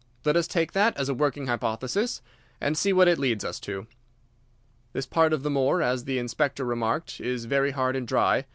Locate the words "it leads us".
3.07-3.59